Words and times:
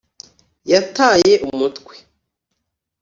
yataye 0.71 1.33
umutwe 1.47 1.93